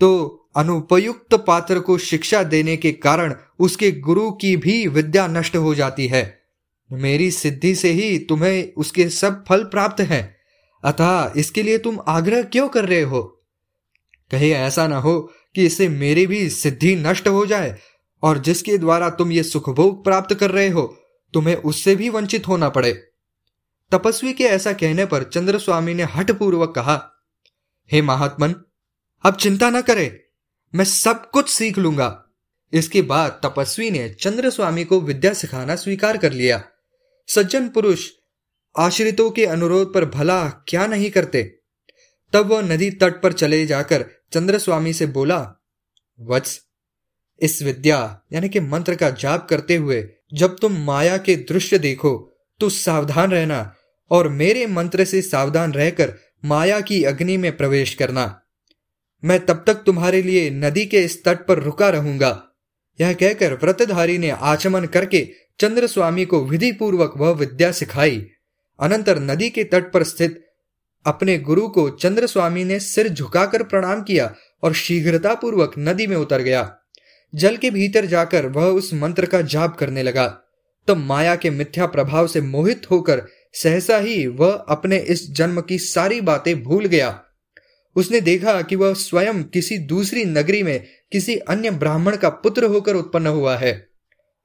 तो 0.00 0.10
अनुपयुक्त 0.56 1.34
पात्र 1.34 1.80
को 1.80 1.98
शिक्षा 1.98 2.42
देने 2.42 2.76
के 2.76 2.92
कारण 2.92 3.34
उसके 3.58 3.90
गुरु 3.92 4.30
की 4.30 4.56
भी 4.56 4.86
विद्या 4.88 5.26
नष्ट 5.26 5.56
हो 5.56 5.74
जाती 5.74 6.06
है। 6.06 6.22
मेरी 6.90 7.30
सिद्धि 7.30 7.74
से 7.74 7.90
ही 7.90 8.18
तुम्हें 8.18 8.72
उसके 8.76 9.08
सब 9.08 9.44
फल 9.48 9.64
प्राप्त 9.64 10.00
हैं। 10.00 10.36
अतः 10.84 11.32
इसके 11.36 11.62
लिए 11.62 11.78
तुम 11.78 11.98
आग्रह 12.08 12.42
क्यों 12.42 12.68
कर 12.68 12.84
रहे 12.84 13.02
हो? 13.02 13.22
कहीं 14.30 14.50
ऐसा 14.50 14.86
ना 14.86 14.98
हो 14.98 15.18
कि 15.54 15.64
इससे 15.66 15.88
मेरी 15.88 16.26
भी 16.26 16.48
सिद्धि 16.50 16.94
नष्ट 16.96 17.28
हो 17.28 17.46
जाए 17.46 17.76
और 18.22 18.38
जिसके 18.38 18.78
द्वारा 18.78 19.10
तुम 19.10 19.32
ये 19.32 19.42
सुखभोग 19.42 20.04
प्राप्त 20.04 20.34
कर 20.34 20.50
रहे 20.50 20.68
हो, 20.68 20.82
तुम्हें 21.34 21.56
उससे 21.56 21.96
भी 21.96 22.08
वंचित 22.08 22.48
होना 22.48 22.68
पड़े। 22.68 22.92
तपस्वी 23.92 24.32
के 24.32 24.44
ऐसा 24.44 24.72
कहने 24.72 25.06
पर 25.06 25.22
चंद्र 25.22 25.58
स्वामी 25.58 25.94
ने 25.94 26.02
हठपूर्वक 26.02 26.74
कहा 26.74 27.10
हे 27.90 28.02
महात्मन, 28.02 28.54
अब 29.24 29.36
चिंता 29.36 29.70
न 29.70 29.80
करे, 29.80 30.24
मैं 30.74 30.84
सब 30.84 31.30
कुछ 31.30 31.48
सीख 31.48 31.78
लूँगा। 31.78 32.24
इसके 32.72 33.02
बाद 33.02 33.40
तपस्वी 33.44 33.90
ने 33.90 34.08
चंद्र 34.10 34.50
स्वामी 34.50 34.84
को 34.84 35.00
विद्या 35.00 35.32
सिखाना 35.32 35.76
स्वीकार 35.76 36.16
कर 36.16 36.32
लिया। 36.32 36.62
सज्जन 37.28 37.68
पुरुष, 37.68 38.08
आश्रितों 38.78 39.30
के 39.30 39.46
अनुरोध 39.46 39.92
पर 39.94 40.04
भला 40.04 40.48
क्या 40.68 40.86
नहीं 40.86 41.10
करते? 41.10 41.42
तब 42.32 42.46
वह 42.46 42.62
नदी 42.62 42.90
तट 42.90 43.22
पर 43.22 43.32
चले 43.32 43.64
जाकर 43.66 44.04
चंद्र 44.32 44.58
स्वामी 44.58 44.92
से 44.92 45.06
बोला, 45.06 45.40
वत्स, 46.20 46.60
इस 47.40 47.62
विद्या, 47.62 48.20
यानी 48.32 48.48
कि 48.48 48.60
मंत्र 48.60 48.94
का 48.94 49.10
जाप 49.10 49.46
करते 49.48 49.76
हुए, 49.76 50.04
जब 50.34 50.56
तुम 50.58 50.76
माया 50.76 51.16
के 51.18 51.36
दृश्य 51.36 51.78
देखो 51.78 52.30
तो 52.60 52.68
सावधान 52.70 53.30
रहना, 53.30 53.74
और 54.10 54.28
मेरे 54.28 54.66
मंत्र 54.66 55.04
से 55.04 55.22
सावधान 55.22 55.72
रहकर 55.72 56.14
माया 56.44 56.80
की 56.80 57.04
अग्नि 57.04 57.36
में 57.36 57.56
प्रवेश 57.56 57.94
करना। 57.94 58.40
मैं 59.24 59.46
तब 59.46 59.64
तक 59.66 59.74
तुम्हारे 59.74 60.22
लिए 60.22 60.50
नदी 60.50 60.86
के 60.86 61.00
इस 61.00 61.24
तट 61.24 61.46
पर 61.46 61.58
रुका 61.58 61.88
रहूँगा। 61.88 62.48
यह 63.00 63.12
कहकर 63.12 63.54
व्रतधारी 63.54 64.18
ने 64.18 64.30
आचमन 64.30 64.84
करके 64.84 65.28
चंद्र 65.60 65.86
स्वामी 65.86 66.24
को 66.24 66.44
विधि 66.44 66.72
पूर्वक 66.72 67.14
वह 67.16 67.30
विद्या 67.30 67.72
सिखाई। 67.72 68.26
अनंतर 68.80 69.18
नदी 69.18 69.50
के 69.50 69.64
तट 69.64 69.92
पर 69.92 70.02
स्थित 70.02 70.44
अपने 71.06 71.38
गुरु 71.38 71.68
को 71.68 71.90
चंद्र 71.90 72.26
स्वामी 72.26 72.64
ने 72.64 72.80
सिर 72.80 73.08
झुकाकर 73.08 73.62
प्रणाम 73.62 74.02
किया 74.02 74.34
और 74.62 74.72
शीघ्रता 74.72 75.34
पूर्वक 75.34 75.72
नदी 75.78 76.06
में 76.06 76.16
उतर 76.16 76.40
गया। 76.40 76.76
जल 77.34 77.56
के 77.56 77.70
भीतर 77.70 78.06
जाकर 78.06 78.46
वह 78.46 78.64
उस 78.64 78.94
मंत्र 78.94 79.26
का 79.26 79.40
जाप 79.42 79.76
करने 79.76 80.02
लगा। 80.02 80.26
तब 80.88 80.96
माया 80.96 81.36
के 81.36 81.50
मिथ्या 81.50 81.86
प्रभाव 81.86 82.26
से 82.26 82.40
मोहित 82.40 82.90
होकर 82.90 83.22
सहसा 83.54 83.98
ही 83.98 84.26
वह 84.26 84.52
अपने 84.52 84.98
इस 84.98 85.32
जन्म 85.32 85.60
की 85.60 85.78
सारी 85.78 86.20
बातें 86.20 86.62
भूल 86.62 86.86
गया। 86.86 87.24
उसने 87.96 88.20
देखा 88.20 88.62
कि 88.62 88.76
वह 88.76 88.94
स्वयं 88.94 89.42
किसी 89.42 89.78
दूसरी 89.78 90.24
नगरी 90.24 90.62
में 90.62 90.86
किसी 91.12 91.36
अन्य 91.36 91.70
ब्राह्मण 91.70 92.16
का 92.16 92.28
पुत्र 92.28 92.64
होकर 92.64 92.94
उत्पन्न 92.94 93.26
हुआ 93.26 93.56
है। 93.56 93.88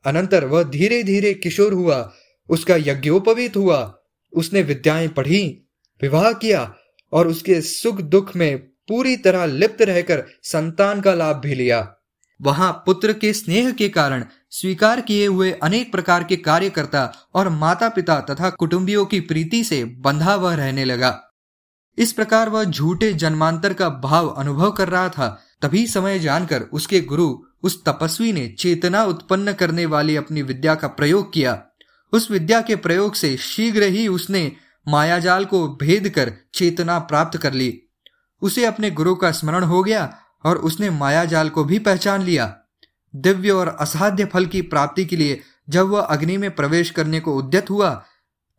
अनंतर 0.05 0.45
वह 0.45 0.63
धीरे 0.63 1.03
धीरे 1.03 1.33
किशोर 1.33 1.73
हुआ, 1.73 2.13
उसका 2.49 2.75
यज्ञोपवीत 2.75 3.57
हुआ, 3.57 3.99
उसने 4.33 4.61
विद्याएँ 4.61 5.07
पढ़ी, 5.07 5.69
विवाह 6.01 6.33
किया 6.33 6.75
और 7.11 7.27
उसके 7.27 7.61
सुख 7.61 8.01
दुख 8.01 8.35
में 8.35 8.57
पूरी 8.57 9.17
तरह 9.17 9.45
लिप्त 9.45 9.81
रहकर 9.81 10.23
संतान 10.43 11.01
का 11.01 11.13
लाभ 11.13 11.35
भी 11.35 11.55
लिया। 11.55 11.95
वहाँ 12.41 12.71
पुत्र 12.85 13.13
के 13.13 13.33
स्नेह 13.33 13.71
के 13.71 13.89
कारण 13.89 14.25
स्वीकार 14.49 15.01
किए 15.01 15.25
हुए 15.25 15.51
अनेक 15.51 15.91
प्रकार 15.91 16.23
के 16.23 16.35
कार्यकर्ता 16.35 17.13
और 17.33 17.49
माता 17.49 17.89
पिता 17.89 18.19
तथा 18.19 18.49
कुटुंबियों 18.49 19.05
की 19.05 19.19
प्रीति 19.19 19.63
से 19.63 19.83
बंधा 19.85 20.35
वह 20.35 20.55
रहने 20.55 20.85
लगा। 20.85 21.21
इस 21.97 22.13
प्रकार 22.13 22.49
वह 22.49 22.63
झूठे 22.63 23.13
जन्मांतर 23.13 23.73
का 23.73 23.89
भाव 23.89 24.27
अनुभव 24.27 24.71
कर 24.71 24.89
रहा 24.89 25.09
था, 25.09 25.43
तभी 25.61 25.87
समय 25.87 26.19
जानकर 26.19 26.61
उसके 26.61 27.01
गुरु, 27.01 27.37
उस 27.63 27.83
तपस्वी 27.85 28.33
ने 28.33 28.47
चेतना 28.47 29.03
उत्पन्न 29.03 29.53
करने 29.53 29.85
वाली 29.85 30.15
अपनी 30.15 30.41
विद्या 30.41 30.75
का 30.75 30.87
प्रयोग 30.87 31.33
किया। 31.33 31.63
उस 32.13 32.31
विद्या 32.31 32.61
के 32.61 32.75
प्रयोग 32.75 33.13
से 33.13 33.37
शीघ्र 33.37 33.83
ही 33.83 34.07
उसने 34.07 34.51
मायाजाल 34.87 35.45
को 35.45 35.67
भेद 35.67 36.09
कर 36.09 36.33
चेतना 36.53 36.99
प्राप्त 36.99 37.37
कर 37.37 37.53
ली। 37.53 37.81
उसे 38.41 38.65
अपने 38.65 38.91
गुरु 38.91 39.15
का 39.15 39.31
स्मरण 39.31 39.63
हो 39.63 39.83
गया 39.83 40.17
और 40.45 40.57
उसने 40.57 40.89
माया 40.89 41.25
जाल 41.25 41.49
को 41.49 41.63
भी 41.63 41.79
पहचान 41.79 42.21
लिया। 42.21 42.55
दिव्य 43.15 43.49
और 43.49 43.67
असाध्य 43.67 44.25
फल 44.25 44.45
की 44.45 44.61
प्राप्ति 44.61 45.05
के 45.05 45.15
लिए 45.15 45.39
जब 45.69 45.87
वह 45.87 46.01
अग्नि 46.01 46.37
में 46.37 46.55
प्रवेश 46.55 46.89
करने 46.89 47.19
को 47.19 47.35
उद्यत 47.35 47.69
हुआ, 47.69 48.05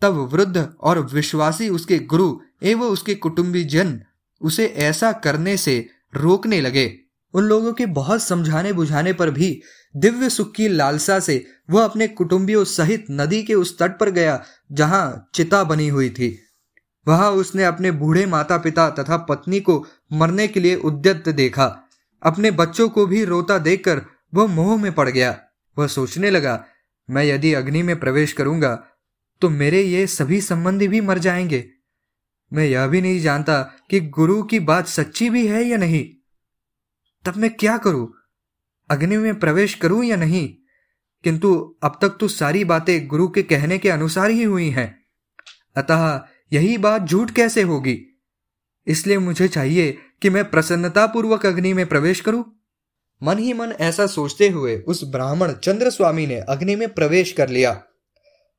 तब 0.02 0.14
वृद्ध 0.32 0.72
और 0.80 0.98
विश्वासी 1.00 1.68
उसके 1.68 1.98
गुरु 1.98 2.40
एवं 2.62 2.88
उसके 2.88 3.14
कुटुंबी 3.14 3.64
जन 3.64 4.00
उसे 4.40 4.66
ऐसा 4.66 5.12
करने 5.12 5.56
से 5.56 5.88
रोकने 6.14 6.60
लगे। 6.60 6.98
उन 7.34 7.44
लोगों 7.44 7.72
के 7.72 7.86
बहुत 7.86 8.22
समझाने 8.22 8.72
बुझाने 8.72 9.12
पर 9.12 9.30
भी 9.30 9.62
दिव्य 9.96 10.30
सुख 10.30 10.54
की 10.54 10.68
लालसा 10.68 11.20
से 11.20 11.46
वह 11.70 11.84
अपने 11.84 12.08
कुटुंबियों 12.08 12.64
सहित 12.64 13.06
नदी 13.10 13.42
के 13.42 13.54
उस 13.54 13.78
तट 13.78 13.98
पर 13.98 14.10
गया, 14.10 14.42
जहाँ 14.72 15.30
चिता 15.34 15.64
बनी 15.64 15.88
हुई 15.88 16.10
थी। 16.10 16.49
वहाँ 17.06 17.30
उसने 17.30 17.64
अपने 17.64 17.90
बूढ़े 17.90 18.26
माता 18.26 18.58
पिता 18.58 18.90
तथा 18.90 19.16
पत्नी 19.16 19.60
को 19.60 19.86
मरने 20.12 20.48
के 20.48 20.60
लिए 20.60 20.74
उद्यत 20.74 21.28
देखा। 21.28 21.66
अपने 22.22 22.50
बच्चों 22.50 22.88
को 22.88 23.06
भी 23.06 23.24
रोता 23.24 23.58
देखकर 23.58 24.02
वह 24.34 24.46
मोह 24.46 24.76
में 24.82 24.92
पड़ 24.92 25.08
गया। 25.08 25.38
वह 25.78 25.86
सोचने 25.86 26.30
लगा, 26.30 26.64
मैं 27.10 27.24
यदि 27.24 27.54
अग्नि 27.54 27.82
में 27.82 28.00
प्रवेश 28.00 28.32
करूँगा 28.32 28.84
तो 29.42 29.48
मेरे 29.48 29.82
ये 29.82 30.06
सभी 30.06 30.40
संबंधी 30.40 30.88
भी 30.88 31.00
मर 31.00 31.18
जाएँगे। 31.18 31.70
मैं 32.52 32.64
यह 32.64 32.86
भी 32.86 33.00
नहीं 33.00 33.20
जानता 33.20 33.62
कि 33.90 34.00
गुरु 34.00 34.42
की 34.42 34.60
बात 34.60 34.86
सच्ची 34.86 35.30
भी 35.30 35.46
है 35.46 35.62
या 35.64 35.76
नहीं। 35.76 36.04
तब 37.24 37.36
मैं 37.36 37.50
क्या 37.50 37.78
करूँ? 37.78 38.12
अग्नि 38.90 39.16
में 39.16 39.38
प्रवेश 39.38 39.74
करूँ 39.74 40.04
या 40.04 40.16
नहीं? 40.16 40.48
किंतु 41.24 41.76
अब 41.82 41.98
तक 42.02 42.16
तो 42.20 42.28
सारी 42.28 42.64
बातें 42.64 43.06
गुरु 43.08 43.28
के 43.28 43.42
कहने 43.42 43.78
के 43.78 43.90
अनुसार 43.90 44.30
ही 44.30 44.42
हुई 44.42 44.68
हैं। 44.70 45.04
अतः 45.76 46.22
यही 46.52 46.78
बात 46.78 47.02
झूठ 47.02 47.30
कैसे 47.30 47.62
होगी? 47.62 48.22
इसलिए 48.86 49.18
मुझे 49.18 49.48
चाहिए 49.48 49.98
कि 50.22 50.30
मैं 50.30 50.50
प्रसन्नतापूर्वक 50.50 51.46
अग्नि 51.46 51.72
में 51.72 51.86
प्रवेश 51.86 52.20
करूँ। 52.20 52.44
मन 53.22 53.38
ही 53.38 53.52
मन 53.52 53.72
ऐसा 53.72 54.06
सोचते 54.06 54.48
हुए 54.48 54.78
उस 54.78 55.04
ब्राह्मण 55.04 55.52
चंद्र 55.52 55.90
स्वामी 55.90 56.26
ने 56.26 56.40
अग्नि 56.40 56.76
में 56.76 56.94
प्रवेश 56.94 57.32
कर 57.32 57.48
लिया। 57.48 57.82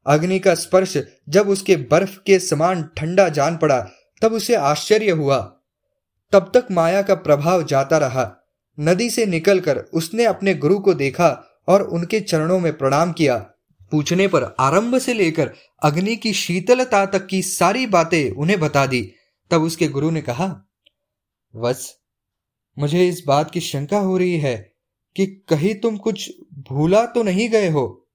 अग्नि 0.06 0.40
का 0.40 0.56
स्पर्श 0.56 0.98
जब 1.30 1.50
उसके 1.50 1.76
बर्फ़ 1.76 2.18
के 2.26 2.40
समान 2.40 2.90
ठंडा 2.98 3.30
जान 3.30 3.58
पड़ा, 3.58 3.90
तब 4.22 4.34
उसे 4.34 4.56
आश्चर्य 4.56 5.12
हुआ। 5.12 5.58
तब 6.32 6.52
तक 6.54 6.68
माया 6.72 7.02
का 7.02 7.16
प्रभाव 7.16 7.64
जाता 7.64 7.98
रहा। 7.98 8.38
नदी 8.80 9.10
से 9.10 9.26
निकलकर 9.26 9.78
उसने 9.78 10.26
अपने 10.26 10.54
गुरु 10.54 10.80
को 10.80 10.94
देखा 10.94 11.62
और 11.68 11.82
उनके 11.82 12.20
चरणों 12.20 12.60
में 12.60 12.78
प्रणाम 12.78 13.12
किया। 13.12 13.51
पूछने 13.92 14.28
पर 14.28 14.44
आरंभ 14.60 14.98
से 14.98 15.14
लेकर 15.14 15.54
अग्नि 15.84 16.16
की 16.16 16.34
शीतलता 16.34 17.06
तक 17.06 17.28
की 17.28 17.42
सारी 17.42 17.88
बातें 17.88 18.32
उन्हें 18.32 18.60
बता 18.60 18.86
दी। 18.86 19.12
तब 19.52 19.62
उसके 19.62 19.88
गुरु 19.88 20.12
ने 20.12 20.22
कहा 20.22 20.66
वत्स 21.56 21.96
मुझे 22.80 23.08
इस 23.10 23.24
बात 23.28 23.52
की 23.52 23.60
शंका 23.60 24.00
हो 24.00 24.18
रही 24.18 24.38
है 24.38 24.74
कि 25.16 25.26
कहीं 25.26 25.76
तुम 25.76 25.98
कुछ 25.98 26.32
भूला 26.54 27.06
तो 27.06 27.24
नहीं 27.24 27.50
गए 27.50 27.70
हो? 27.70 28.08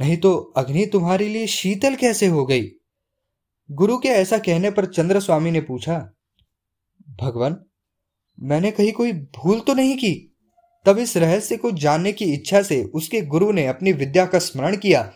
नहीं 0.00 0.16
तो 0.16 0.34
अग्नि 0.56 0.86
तुम्हारे 0.86 1.28
लिए 1.28 1.46
शीतल 1.46 1.94
कैसे 1.94 2.26
हो 2.26 2.46
गई? 2.46 2.70
गुरु 3.70 3.98
के 3.98 4.08
ऐसा 4.08 4.38
कहने 4.38 4.70
पर 4.70 4.86
चंद्र 4.86 5.20
स्वामी 5.20 5.50
ने 5.50 5.60
पूछा, 5.60 5.98
भगवान, 7.10 7.64
मैंने 8.40 8.70
कहीं 8.70 8.92
कोई 8.92 9.12
भूल 9.12 9.60
तो 9.60 9.74
नहीं 9.74 9.96
की? 9.96 10.29
तब 10.86 10.98
इस 10.98 11.16
रहस्य 11.16 11.56
को 11.56 11.70
जानने 11.70 12.12
की 12.12 12.24
इच्छा 12.24 12.62
से 12.62 12.82
उसके 12.94 13.20
गुरु 13.22 13.50
ने 13.52 13.66
अपनी 13.66 13.92
विद्या 13.92 14.24
का 14.26 14.38
स्मरण 14.38 14.76
किया। 14.76 15.10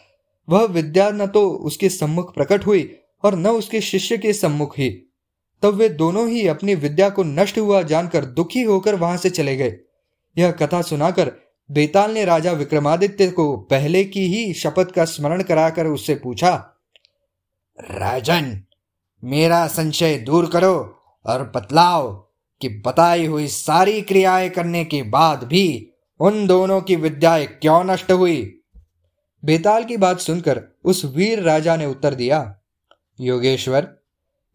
वह 0.49 0.65
विद्या 0.65 1.09
न 1.11 1.27
तो 1.27 1.49
उसके 1.51 1.89
सम्मुख 1.89 2.35
प्रकट 2.35 2.67
हुई 2.67 2.91
और 3.25 3.35
न 3.35 3.49
उसके 3.49 3.81
शिष्य 3.81 4.19
के 4.19 4.33
सम्मुख 4.33 4.79
ही। 4.79 4.91
तब 5.63 5.75
वे 5.75 5.89
दोनों 5.89 6.29
ही 6.29 6.47
अपनी 6.49 6.75
विद्या 6.75 7.09
को 7.11 7.23
नष्ट 7.23 7.59
हुआ 7.59 7.83
जानकर 7.83 8.25
दुखी 8.25 8.63
होकर 8.63 8.95
वहाँ 8.95 9.17
से 9.17 9.31
चले 9.31 9.57
गए। 9.57 9.77
यह 10.37 10.51
कथा 10.53 10.83
सुनाकर 10.83 11.33
बेताल 11.71 12.11
ने 12.11 12.25
राजा 12.25 12.53
विक्रमादित्य 12.53 13.29
को 13.31 13.57
पहले 13.71 14.05
की 14.05 14.27
ही 14.27 14.53
शपथ 14.55 14.91
का 14.91 15.05
स्मरण 15.05 15.43
कराकर 15.43 15.87
उससे 15.87 16.15
पूछा, 16.15 16.53
राजन, 17.79 18.61
मेरा 19.23 19.67
संशय 19.67 20.17
दूर 20.17 20.47
करो 20.47 20.75
और 21.27 21.43
बतलाओ 21.57 22.11
कि 22.65 22.83
बताई 22.87 23.27
हुई 23.27 23.47
सारी 23.49 24.03
क्रियाएँ 24.03 24.51
करने 24.51 24.85
के 24.85 25.03
बाद 25.03 25.45
भी 25.45 25.91
उन 26.21 26.47
दोनों 26.47 26.81
की 26.81 26.97
विद्याएँ 26.97 27.47
क्यों 27.47 27.85
नष्ट 27.85 28.13
हुई? 28.13 28.61
बेताल 29.45 29.85
की 29.85 29.97
बात 29.97 30.21
सुनकर 30.21 30.61
उस 30.85 31.05
वीर 31.05 31.41
राजा 31.41 31.77
ने 31.77 31.87
उत्तर 31.87 32.15
दिया, 32.15 32.59
योगेश्वर, 33.21 33.89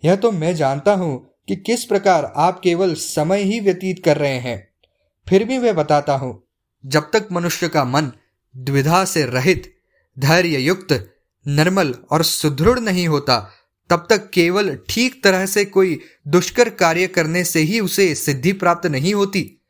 यह 0.05 0.15
तो 0.15 0.31
मैं 0.31 0.55
जानता 0.55 0.93
हूँ 0.93 1.35
कि 1.47 1.55
किस 1.55 1.85
प्रकार 1.85 2.33
आप 2.35 2.59
केवल 2.59 2.93
समय 2.93 3.41
ही 3.41 3.59
व्यतीत 3.59 4.03
कर 4.05 4.17
रहे 4.17 4.37
हैं। 4.37 4.67
फिर 5.27 5.43
भी 5.43 5.57
मैं 5.59 5.75
बताता 5.75 6.13
हूँ, 6.13 6.43
जब 6.85 7.11
तक 7.13 7.27
मनुष्य 7.31 7.69
का 7.69 7.83
मन 7.83 8.11
द्विधा 8.57 9.05
से 9.05 9.25
रहित 9.25 9.73
धैर्य 10.19 10.57
युक्त 10.57 11.13
निर्मल 11.47 11.95
और 12.11 12.23
सुदृढ़ 12.23 12.79
नहीं 12.79 13.07
होता 13.07 13.49
तब 13.89 14.07
तक 14.09 14.29
केवल 14.29 14.79
ठीक 14.89 15.23
तरह 15.23 15.45
से 15.45 15.65
कोई 15.65 15.99
दुष्कर 16.27 16.69
कार्य 16.69 17.07
करने 17.07 17.43
से 17.43 17.59
ही 17.59 17.79
उसे 17.79 18.15
सिद्धि 18.15 18.53
प्राप्त 18.53 18.87
नहीं 18.87 19.13
होती। 19.13 19.61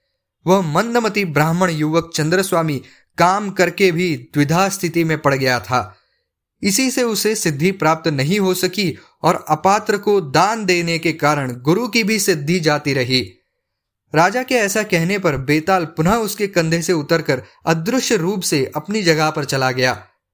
वह 0.48 0.62
मंदमती 0.62 1.26
ब्राह्मण 1.26 1.70
युवक 1.70 2.12
चंद्रस्वामी 2.16 2.82
काम 3.18 3.52
करके 3.52 3.92
भी 3.92 4.30
द्विधा 4.34 4.70
स्थिति 4.70 5.04
में 5.04 5.18
पड़ 5.18 5.36
गया 5.36 5.60
था। 5.60 5.96
इसी 6.64 6.92
से 6.92 7.04
उसे 7.04 7.36
सिद्धि 7.36 7.72
प्राप्त 7.72 8.08
नहीं 8.08 8.40
हो 8.40 8.54
सकी 8.54 8.98
और 9.24 9.46
अपात्र 9.50 9.98
को 9.98 10.22
दान 10.22 10.66
देने 10.66 11.00
के 11.00 11.14
कारण 11.14 11.52
गुरु 11.52 11.88
की 11.88 12.04
भी 12.04 12.20
सिद्धि 12.20 12.60
जाती 12.60 12.94
रही। 12.94 13.34
राजा 14.16 14.44
के 14.44 14.56
ऐसा 14.56 14.84
कहने 14.84 15.20
पर 15.20 15.38
बेताल 15.38 15.86
पुनः 15.86 16.16
उसके 16.16 16.48
कंधे 16.48 16.82
से 16.82 16.94
उतरकर 16.94 17.44
अदृश्य 17.66 18.16
रूप 18.16 18.42
से 18.42 18.72
अपनी 18.76 19.02
जगह 19.02 19.30
पर 19.30 19.46
चला 19.46 19.72
गया। 19.72 19.94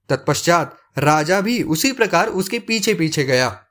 तत्पश्चात 0.10 0.77
राजा 0.98 1.42
भी 1.42 1.63
उसी 1.63 1.92
प्रकार 1.92 2.27
उसके 2.27 2.60
पीछे 2.60 2.94
पीछे 2.94 3.24
गया। 3.24 3.65